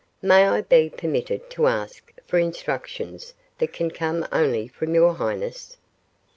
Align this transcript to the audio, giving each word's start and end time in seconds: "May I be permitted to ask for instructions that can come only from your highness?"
"May 0.23 0.47
I 0.47 0.61
be 0.61 0.89
permitted 0.89 1.47
to 1.51 1.67
ask 1.67 2.11
for 2.25 2.39
instructions 2.39 3.35
that 3.59 3.71
can 3.71 3.91
come 3.91 4.27
only 4.31 4.67
from 4.67 4.95
your 4.95 5.13
highness?" 5.13 5.77